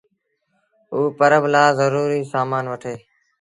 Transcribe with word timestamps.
اوٚ 0.93 1.13
پرٻ 1.17 1.43
لآ 1.53 1.63
زروٚريٚ 1.77 2.29
سآمآݩ 2.31 2.67
وٺي 2.71 2.95